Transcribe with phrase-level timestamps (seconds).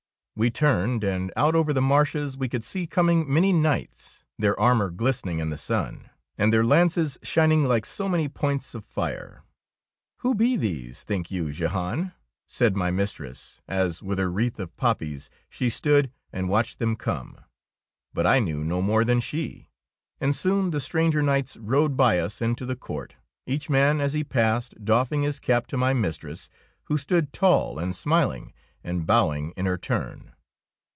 [0.33, 4.89] We turned, and out over the marches we could see coming many knights, their armour
[4.89, 8.27] glistening in the sun, and 23 DEEDS OF DAEING their lances shining like so many
[8.27, 9.43] points of fire.''
[10.21, 12.13] Who be these, think you, Jehan?"
[12.57, 17.37] said my mistress, as with her wreath of poppies she stood and watched them come.
[18.11, 19.69] But I knew.no more than she,
[20.19, 23.13] and soon the stranger knights rode by us into the court,
[23.45, 26.49] each man as he passed doffing his cap to my mistress,
[26.85, 30.29] who stood tall and smiling, and bowing in her turn.